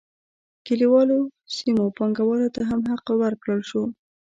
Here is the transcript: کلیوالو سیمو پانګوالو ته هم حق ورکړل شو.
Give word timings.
کلیوالو 0.65 1.19
سیمو 1.55 1.85
پانګوالو 1.97 2.47
ته 2.55 2.61
هم 2.69 2.81
حق 2.91 3.05
ورکړل 3.23 3.61
شو. 3.69 3.83